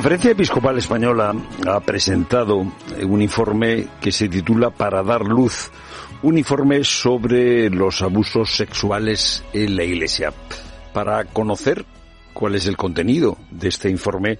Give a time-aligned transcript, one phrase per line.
[0.00, 1.34] Conferencia Episcopal Española
[1.66, 5.70] ha presentado un informe que se titula Para dar luz,
[6.22, 10.32] un informe sobre los abusos sexuales en la Iglesia.
[10.94, 11.84] Para conocer
[12.32, 14.38] cuál es el contenido de este informe,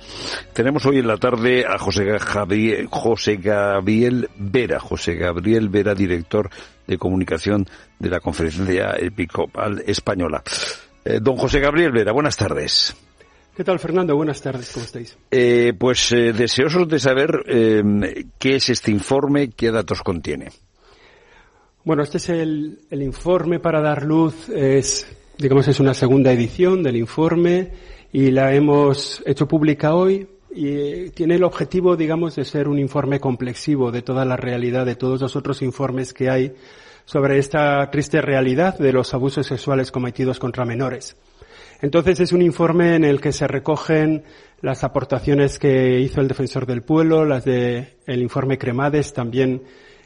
[0.55, 6.49] tenemos hoy en la tarde a José Gabriel, José Gabriel Vera, José Gabriel Vera, director
[6.87, 7.69] de comunicación
[7.99, 10.43] de la Conferencia Episcopal Española.
[11.05, 12.97] Eh, don José Gabriel Vera, buenas tardes.
[13.61, 14.17] ¿Qué tal, Fernando?
[14.17, 15.19] Buenas tardes, ¿cómo estáis?
[15.31, 20.49] Eh, pues eh, deseosos de saber eh, qué es este informe, qué datos contiene.
[21.85, 26.83] Bueno, este es el, el, informe para dar luz, es, digamos, es una segunda edición
[26.83, 27.73] del informe
[28.15, 33.21] y la hemos hecho pública hoy y tiene el objetivo, digamos, de ser un informe
[33.21, 36.55] complexivo de toda la realidad, de todos los otros informes que hay
[37.05, 41.15] sobre esta triste realidad de los abusos sexuales cometidos contra menores.
[41.83, 44.23] Entonces es un informe en el que se recogen
[44.61, 49.63] las aportaciones que hizo el defensor del pueblo, las de informe Cremades, también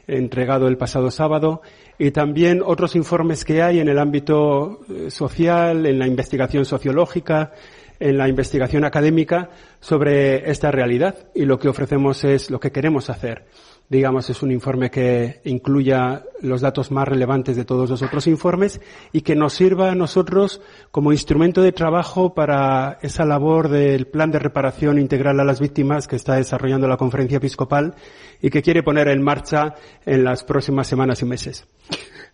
[0.07, 1.61] entregado el pasado sábado,
[1.97, 7.51] y también otros informes que hay en el ámbito eh, social, en la investigación sociológica,
[7.99, 9.49] en la investigación académica
[9.79, 11.15] sobre esta realidad.
[11.33, 13.45] Y lo que ofrecemos es lo que queremos hacer
[13.89, 18.81] digamos, es un informe que incluya los datos más relevantes de todos los otros informes
[19.11, 20.61] y que nos sirva a nosotros
[20.91, 26.07] como instrumento de trabajo para esa labor del plan de reparación integral a las víctimas
[26.07, 27.95] que está desarrollando la conferencia episcopal
[28.41, 31.67] y que quiere poner en marcha en las próximas semanas y meses.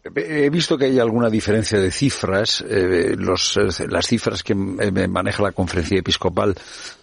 [0.03, 2.61] He visto que hay alguna diferencia de cifras.
[2.67, 6.55] Eh, eh, las cifras que eh, maneja la conferencia episcopal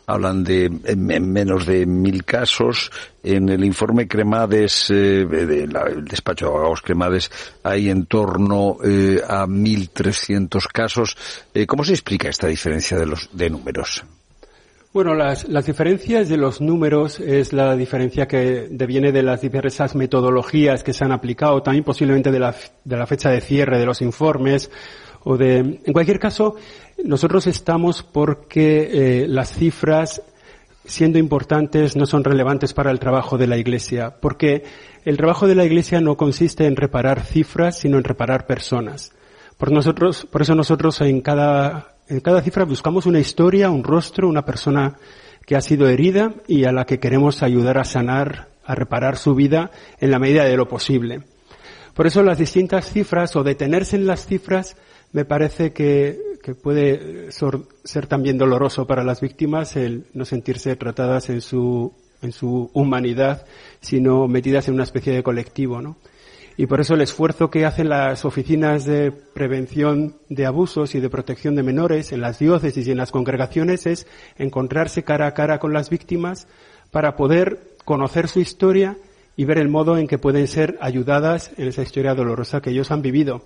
[0.06, 2.90] hablan de menos de mil casos.
[3.22, 7.30] En el informe Cremades, del despacho de abogados Cremades,
[7.62, 11.16] hay en torno a 1.300 casos.
[11.66, 14.02] ¿Cómo se explica esta diferencia de los de números?
[14.90, 19.94] Bueno, las, las, diferencias de los números es la diferencia que deviene de las diversas
[19.94, 22.54] metodologías que se han aplicado, también posiblemente de la,
[22.84, 24.70] de la fecha de cierre de los informes,
[25.24, 26.56] o de, en cualquier caso,
[27.04, 30.22] nosotros estamos porque eh, las cifras,
[30.86, 34.64] siendo importantes, no son relevantes para el trabajo de la Iglesia, porque
[35.04, 39.12] el trabajo de la Iglesia no consiste en reparar cifras, sino en reparar personas.
[39.58, 44.28] Por nosotros, por eso nosotros en cada en cada cifra buscamos una historia, un rostro,
[44.28, 44.96] una persona
[45.44, 49.34] que ha sido herida y a la que queremos ayudar a sanar, a reparar su
[49.34, 49.70] vida
[50.00, 51.22] en la medida de lo posible.
[51.94, 54.76] Por eso las distintas cifras o detenerse en las cifras
[55.12, 61.30] me parece que, que puede ser también doloroso para las víctimas el no sentirse tratadas
[61.30, 63.46] en su, en su humanidad,
[63.80, 65.96] sino metidas en una especie de colectivo, ¿no?
[66.58, 71.08] Y por eso el esfuerzo que hacen las oficinas de prevención de abusos y de
[71.08, 74.08] protección de menores en las diócesis y en las congregaciones es
[74.38, 76.48] encontrarse cara a cara con las víctimas
[76.90, 78.96] para poder conocer su historia
[79.36, 82.90] y ver el modo en que pueden ser ayudadas en esa historia dolorosa que ellos
[82.90, 83.44] han vivido.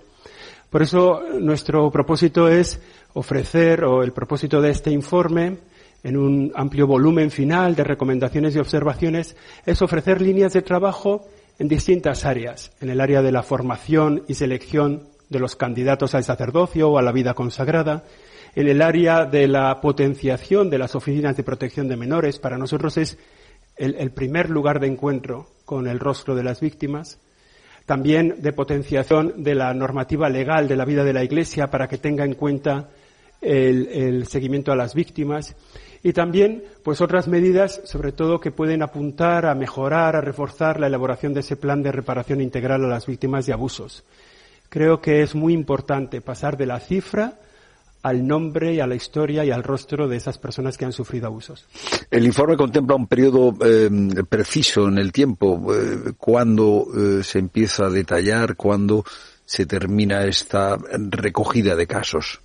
[0.71, 2.81] Por eso nuestro propósito es
[3.13, 5.59] ofrecer, o el propósito de este informe,
[6.03, 9.35] en un amplio volumen final de recomendaciones y observaciones,
[9.67, 11.27] es ofrecer líneas de trabajo
[11.59, 16.23] en distintas áreas, en el área de la formación y selección de los candidatos al
[16.23, 18.03] sacerdocio o a la vida consagrada,
[18.55, 22.97] en el área de la potenciación de las oficinas de protección de menores, para nosotros
[22.97, 23.17] es
[23.75, 27.19] el, primer lugar de encuentro con el rostro de las víctimas,
[27.85, 31.97] también de potenciación de la normativa legal de la vida de la Iglesia para que
[31.97, 32.89] tenga en cuenta
[33.41, 35.55] el, el seguimiento a las víctimas
[36.03, 40.87] y también, pues otras medidas, sobre todo, que pueden apuntar a mejorar, a reforzar la
[40.87, 44.03] elaboración de ese plan de reparación integral a las víctimas de abusos.
[44.67, 47.35] Creo que es muy importante pasar de la cifra
[48.01, 51.27] al nombre y a la historia y al rostro de esas personas que han sufrido
[51.27, 51.65] abusos.
[52.11, 53.89] El informe contempla un periodo eh,
[54.27, 59.05] preciso en el tiempo, eh, cuando eh, se empieza a detallar, cuando
[59.45, 60.77] se termina esta
[61.09, 62.41] recogida de casos.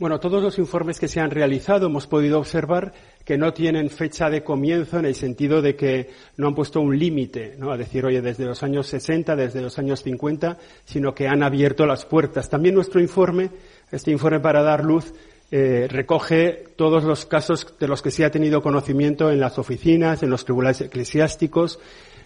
[0.00, 4.30] Bueno, todos los informes que se han realizado hemos podido observar que no tienen fecha
[4.30, 7.70] de comienzo en el sentido de que no han puesto un límite, ¿no?
[7.70, 11.84] A decir, oye, desde los años 60, desde los años 50, sino que han abierto
[11.84, 12.48] las puertas.
[12.48, 13.50] También nuestro informe,
[13.92, 15.12] este informe para dar luz,
[15.50, 20.22] eh, recoge todos los casos de los que se ha tenido conocimiento en las oficinas,
[20.22, 21.78] en los tribunales eclesiásticos,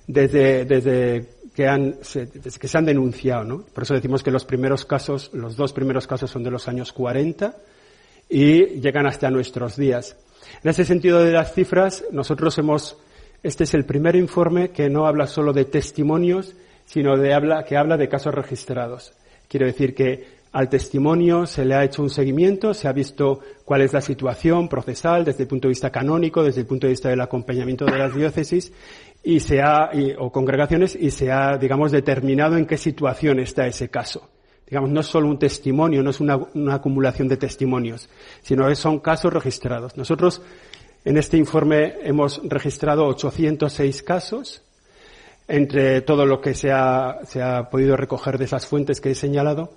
[0.06, 3.44] desde, desde que, han, se, que se han denunciado.
[3.44, 3.58] ¿no?
[3.62, 6.92] Por eso decimos que los primeros casos, los dos primeros casos son de los años
[6.92, 7.54] 40
[8.28, 10.16] y llegan hasta nuestros días.
[10.62, 12.96] En ese sentido de las cifras, nosotros hemos,
[13.42, 16.54] este es el primer informe que no habla solo de testimonios,
[16.86, 19.12] sino de habla, que habla de casos registrados.
[19.48, 23.80] Quiero decir que al testimonio se le ha hecho un seguimiento, se ha visto cuál
[23.80, 27.08] es la situación procesal desde el punto de vista canónico, desde el punto de vista
[27.08, 28.72] del acompañamiento de las diócesis
[29.24, 33.88] y se ha, o congregaciones, y se ha, digamos, determinado en qué situación está ese
[33.88, 34.28] caso.
[34.66, 38.08] Digamos, no es solo un testimonio, no es una, una acumulación de testimonios,
[38.42, 39.96] sino que son casos registrados.
[39.96, 40.42] Nosotros,
[41.04, 44.62] en este informe, hemos registrado 806 casos,
[45.48, 49.14] entre todo lo que se ha, se ha podido recoger de esas fuentes que he
[49.14, 49.72] señalado,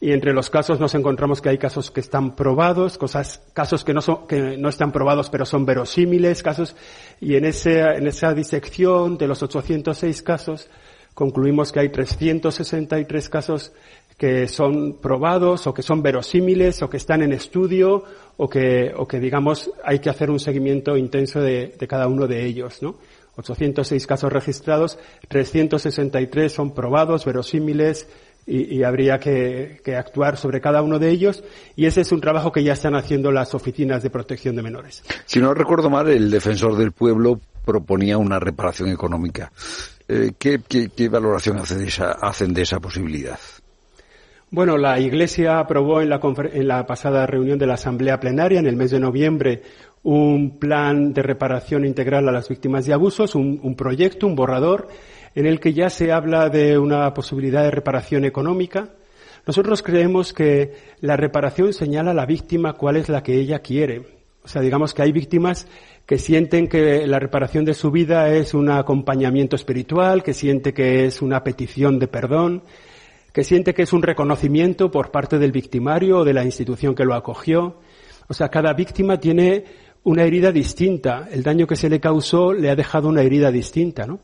[0.00, 3.92] y entre los casos nos encontramos que hay casos que están probados, cosas, casos que
[3.92, 6.74] no son, que no están probados pero son verosímiles, casos,
[7.20, 10.70] y en ese, en esa disección de los 806 casos
[11.12, 13.72] concluimos que hay 363 casos
[14.16, 18.04] que son probados o que son verosímiles o que están en estudio
[18.38, 22.26] o que, o que digamos hay que hacer un seguimiento intenso de, de cada uno
[22.26, 22.96] de ellos, ¿no?
[23.36, 28.08] 806 casos registrados, 363 son probados, verosímiles,
[28.46, 31.44] y, y habría que, que, actuar sobre cada uno de ellos
[31.76, 35.02] y ese es un trabajo que ya están haciendo las oficinas de protección de menores.
[35.26, 39.52] Si no recuerdo mal, el defensor del pueblo proponía una reparación económica.
[40.08, 43.38] Eh, ¿qué, qué, qué, valoración hace de esa, hacen de esa posibilidad?
[44.50, 46.20] Bueno, la Iglesia aprobó en la,
[46.52, 49.62] en la pasada reunión de la Asamblea Plenaria, en el mes de noviembre,
[50.02, 54.88] un plan de reparación integral a las víctimas de abusos, un, un proyecto, un borrador,
[55.34, 58.88] en el que ya se habla de una posibilidad de reparación económica.
[59.46, 64.20] Nosotros creemos que la reparación señala a la víctima cuál es la que ella quiere.
[64.42, 65.66] O sea, digamos que hay víctimas
[66.06, 71.04] que sienten que la reparación de su vida es un acompañamiento espiritual, que siente que
[71.04, 72.62] es una petición de perdón,
[73.32, 77.04] que siente que es un reconocimiento por parte del victimario o de la institución que
[77.04, 77.76] lo acogió.
[78.28, 79.64] O sea, cada víctima tiene
[80.04, 81.28] una herida distinta.
[81.30, 84.20] El daño que se le causó le ha dejado una herida distinta, ¿no?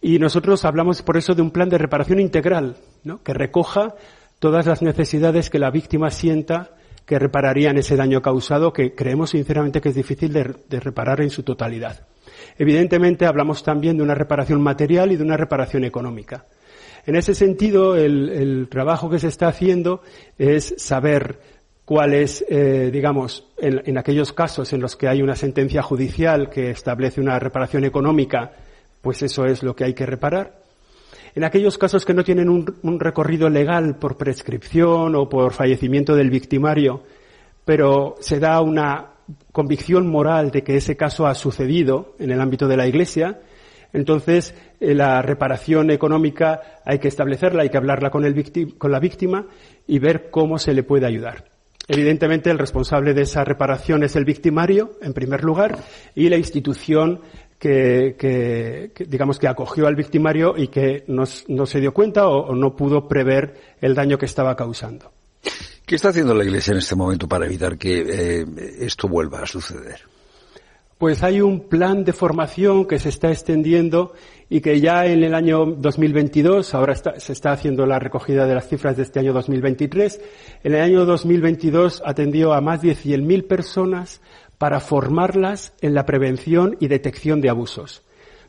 [0.00, 3.22] Y nosotros hablamos por eso de un plan de reparación integral, ¿no?
[3.22, 3.94] que recoja
[4.38, 6.70] todas las necesidades que la víctima sienta
[7.04, 11.42] que repararían ese daño causado, que creemos sinceramente que es difícil de, reparar en su
[11.42, 12.06] totalidad.
[12.56, 16.46] Evidentemente hablamos también de una reparación material y de una reparación económica.
[17.04, 20.02] En ese sentido, el, el trabajo que se está haciendo
[20.38, 21.40] es saber
[21.84, 26.48] cuál es, eh, digamos, en, en aquellos casos en los que hay una sentencia judicial
[26.48, 28.52] que establece una reparación económica,
[29.00, 30.60] pues eso es lo que hay que reparar.
[31.34, 36.30] En aquellos casos que no tienen un, recorrido legal por prescripción o por fallecimiento del
[36.30, 37.02] victimario,
[37.64, 39.10] pero se da una
[39.52, 43.38] convicción moral de que ese caso ha sucedido en el ámbito de la Iglesia,
[43.92, 48.98] entonces eh, la reparación económica hay que establecerla, hay que hablarla con, el con la
[48.98, 49.46] víctima
[49.86, 51.44] y ver cómo se le puede ayudar.
[51.86, 55.78] Evidentemente el responsable de esa reparación es el victimario, en primer lugar,
[56.14, 57.20] y la institución
[57.60, 62.26] que, que, que, digamos que acogió al victimario y que no, no se dio cuenta
[62.26, 65.12] o, o, no pudo prever el daño que estaba causando.
[65.84, 68.46] ¿Qué está haciendo la Iglesia en este momento para evitar que eh,
[68.80, 70.00] esto vuelva a suceder?
[70.96, 74.14] Pues hay un plan de formación que se está extendiendo
[74.48, 78.54] y que ya en el año 2022, ahora está, se está haciendo la recogida de
[78.54, 80.20] las cifras de este año 2023,
[80.64, 84.20] en el año 2022 atendió a más de 100.000 personas
[84.60, 88.02] para formarlas en la prevención y detección de abusos.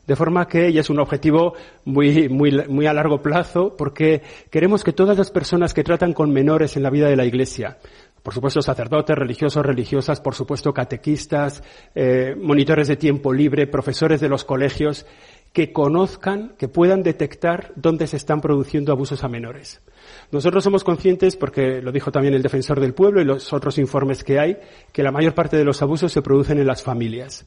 [0.06, 1.54] De forma que, y es un objetivo
[1.86, 6.30] muy, muy, muy a largo plazo, porque queremos que todas las personas que tratan con
[6.30, 7.78] menores en la vida de la Iglesia,
[8.22, 11.62] por supuesto sacerdotes, religiosos, religiosas, por supuesto catequistas,
[11.94, 15.06] eh, monitores de tiempo libre, profesores de los colegios,
[15.52, 19.82] que conozcan, que puedan detectar dónde se están produciendo abusos a menores.
[20.30, 24.24] Nosotros somos conscientes, porque lo dijo también el defensor del pueblo y los otros informes
[24.24, 24.56] que hay,
[24.92, 27.46] que la mayor parte de los abusos se producen en las familias.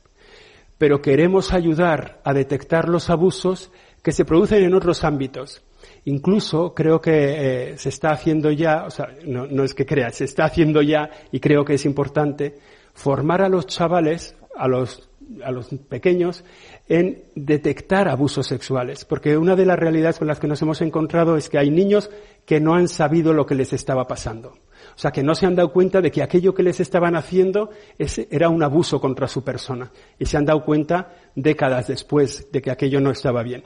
[0.77, 3.71] Pero queremos ayudar a detectar los abusos
[4.03, 5.63] que se producen en otros ámbitos.
[6.03, 10.11] Incluso creo que eh, se está haciendo ya, o sea, no, no es que crea,
[10.11, 12.55] se está haciendo ya, y creo que es importante,
[12.93, 15.09] formar a los chavales, a los
[15.43, 16.43] a los pequeños
[16.87, 21.37] en detectar abusos sexuales, porque una de las realidades con las que nos hemos encontrado
[21.37, 22.09] es que hay niños
[22.45, 24.53] que no han sabido lo que les estaba pasando.
[24.95, 27.69] O sea, que no se han dado cuenta de que aquello que les estaban haciendo
[27.97, 29.91] era un abuso contra su persona.
[30.17, 33.65] Y se han dado cuenta décadas después de que aquello no estaba bien.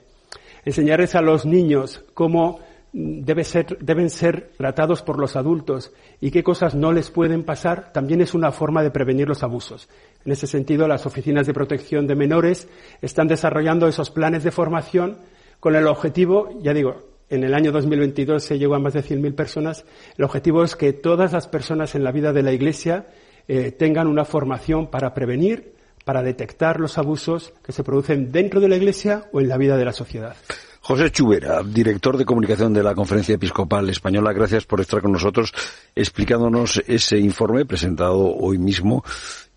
[0.65, 2.59] Enseñarles a los niños cómo
[2.91, 7.93] debe ser, deben ser tratados por los adultos y qué cosas no les pueden pasar,
[7.93, 9.87] también es una forma de prevenir los abusos.
[10.25, 12.67] En ese sentido, las oficinas de protección de menores
[13.01, 15.17] están desarrollando esos planes de formación
[15.59, 19.35] con el objetivo, ya digo, en el año 2022 se llegó a más de 100.000
[19.35, 19.85] personas.
[20.17, 23.05] El objetivo es que todas las personas en la vida de la Iglesia
[23.47, 25.73] eh, tengan una formación para prevenir,
[26.05, 29.77] para detectar los abusos que se producen dentro de la Iglesia o en la vida
[29.77, 30.35] de la sociedad.
[30.81, 35.53] José Chubera, director de comunicación de la Conferencia Episcopal Española, gracias por estar con nosotros
[35.93, 39.03] explicándonos ese informe presentado hoy mismo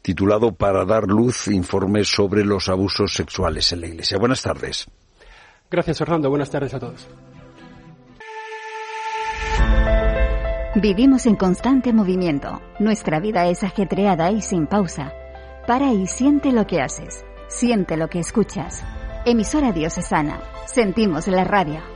[0.03, 4.19] titulado Para dar luz, informe sobre los abusos sexuales en la Iglesia.
[4.19, 4.87] Buenas tardes.
[5.71, 6.29] Gracias, Orlando.
[6.29, 7.09] Buenas tardes a todos.
[10.75, 12.63] Vivimos en constante movimiento.
[12.79, 15.13] Nuestra vida es ajetreada y sin pausa.
[15.67, 17.25] Para y siente lo que haces.
[17.49, 18.83] Siente lo que escuchas.
[19.27, 20.41] Emisora Diocesana.
[20.67, 21.92] Sentimos la radio.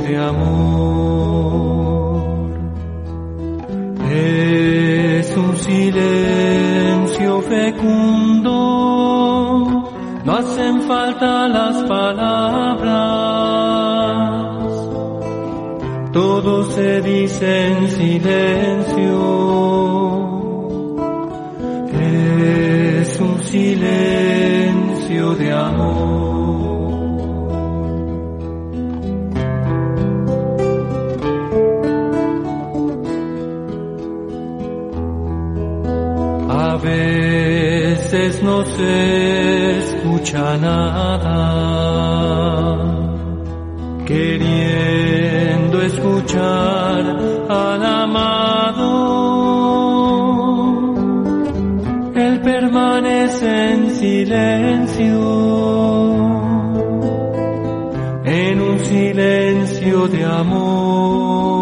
[0.00, 1.82] de amor.
[4.10, 8.50] Es un silencio fecundo,
[10.24, 12.92] no hacen falta las palabras,
[16.12, 19.42] todo se dice en silencio.
[23.02, 26.21] Es un silencio de amor.
[38.62, 41.36] no se escucha nada,
[44.06, 47.00] queriendo escuchar
[47.48, 48.92] al amado,
[52.14, 55.18] él permanece en silencio,
[58.24, 61.61] en un silencio de amor.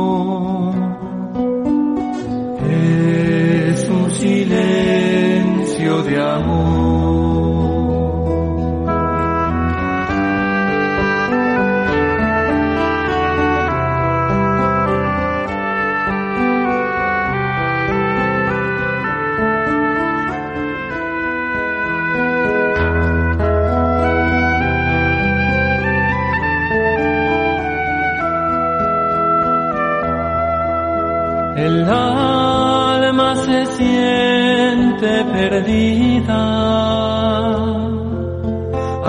[34.11, 36.43] mente perdida.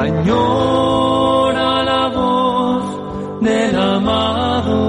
[0.06, 2.86] Añora la voz
[3.42, 4.80] del amado,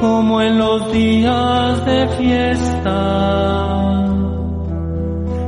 [0.00, 3.00] como en los días de fiesta,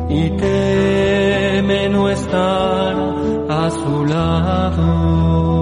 [0.08, 2.94] y teme no estar
[3.48, 5.56] a su lado.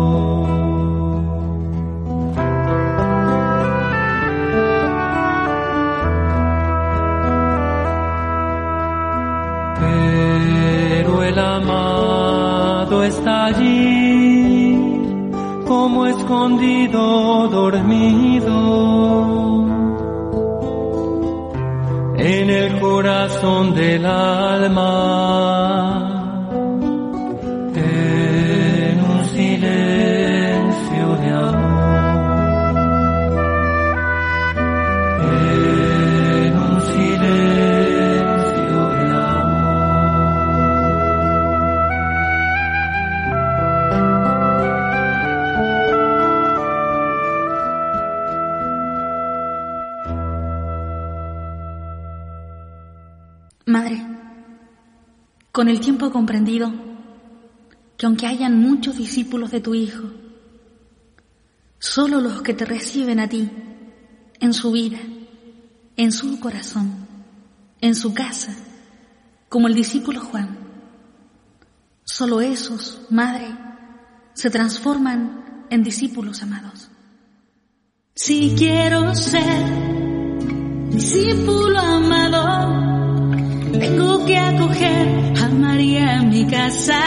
[11.65, 14.79] amado está allí,
[15.67, 18.55] como escondido, dormido.
[22.17, 24.85] En el corazón del alma
[55.65, 56.71] Con el tiempo he comprendido
[57.97, 60.11] que aunque hayan muchos discípulos de tu Hijo,
[61.79, 63.51] solo los que te reciben a ti,
[64.41, 64.99] en su vida,
[65.97, 67.07] en su corazón,
[67.81, 68.55] en su casa,
[69.49, 70.59] como el discípulo Juan,
[72.05, 73.49] solo esos, Madre,
[74.35, 76.91] se transforman en discípulos amados.
[78.15, 79.65] Si quiero ser
[80.91, 82.83] discípulo amado,
[83.73, 85.34] tengo que acoger
[85.75, 87.01] a María en mi casa.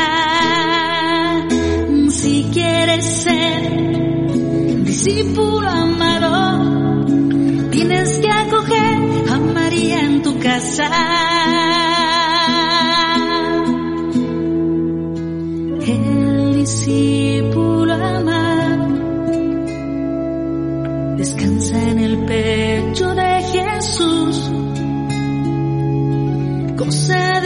[2.09, 10.91] Si quieres ser discípulo amado, tienes que acoger a María en tu casa.
[16.57, 18.87] discípulo amado
[21.15, 24.51] descansa en el pecho de Jesús,
[26.75, 27.36] goza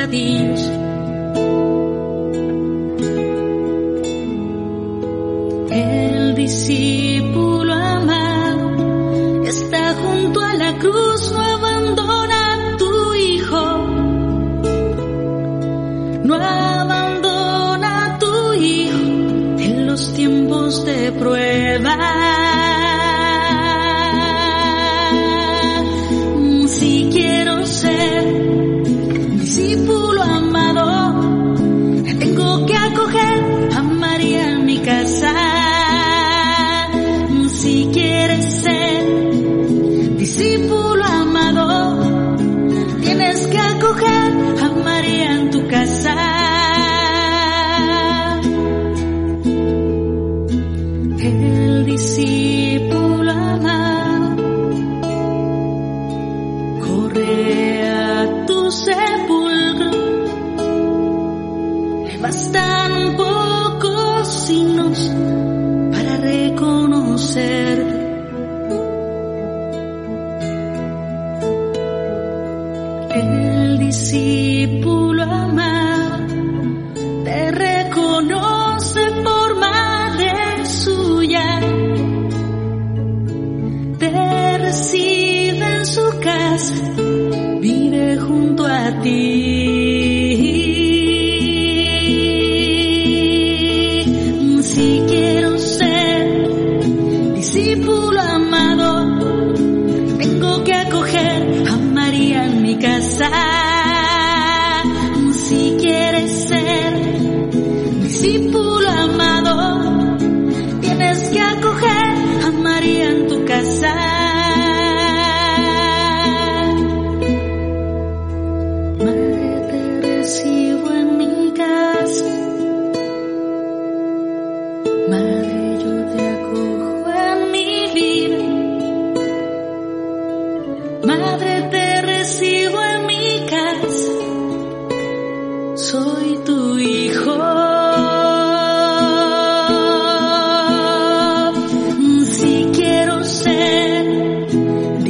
[0.00, 0.60] sus latidos.
[5.70, 7.19] El discípulo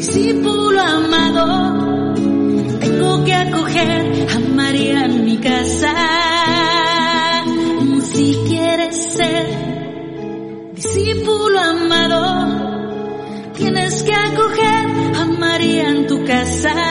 [0.00, 2.14] discípulo amado,
[2.80, 5.92] tengo que acoger a María en mi casa.
[8.10, 9.46] Si quieres ser
[10.72, 12.22] discípulo amado,
[13.54, 14.86] tienes que acoger
[15.16, 16.89] a María en tu casa.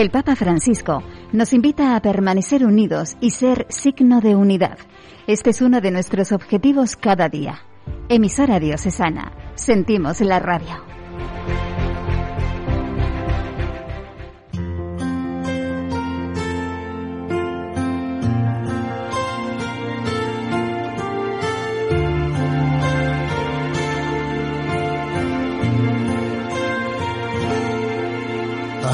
[0.00, 4.78] El Papa Francisco nos invita a permanecer unidos y ser signo de unidad.
[5.26, 7.66] Este es uno de nuestros objetivos cada día.
[8.08, 9.32] Emisora diocesana.
[9.56, 10.82] Sentimos la radio.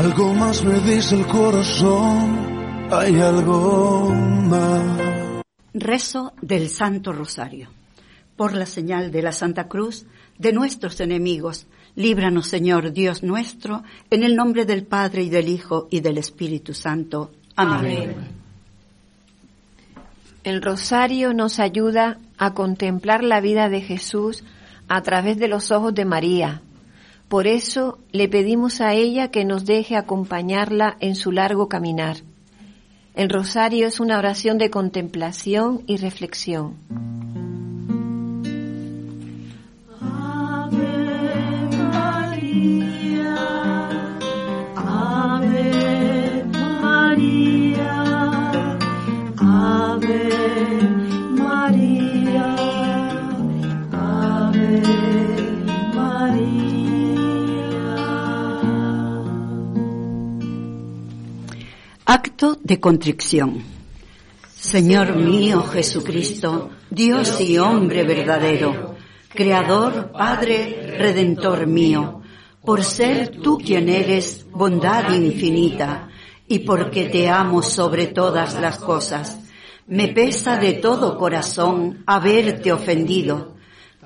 [0.07, 5.43] Algo más me dice el corazón, hay algo más.
[5.75, 7.71] Rezo del Santo Rosario.
[8.37, 10.07] Por la señal de la Santa Cruz,
[10.39, 11.67] de nuestros enemigos,
[11.97, 16.73] líbranos Señor Dios nuestro, en el nombre del Padre y del Hijo y del Espíritu
[16.73, 17.33] Santo.
[17.57, 17.81] Amén.
[17.81, 18.15] Amén.
[20.45, 24.45] El rosario nos ayuda a contemplar la vida de Jesús
[24.87, 26.63] a través de los ojos de María,
[27.29, 32.19] por eso le pedimos a ella que nos deje acompañarla en su largo caminar.
[33.15, 36.77] El rosario es una oración de contemplación y reflexión.
[62.67, 63.63] De contrición.
[64.53, 68.97] Señor mío Jesucristo, Dios y hombre verdadero,
[69.29, 72.23] Creador, Padre, Redentor mío,
[72.65, 76.09] por ser tú quien eres bondad infinita
[76.49, 79.39] y porque te amo sobre todas las cosas,
[79.87, 83.55] me pesa de todo corazón haberte ofendido.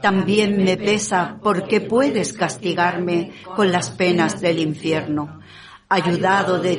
[0.02, 5.40] También me pesa porque puedes castigarme con las penas del infierno
[5.90, 6.78] ayudado de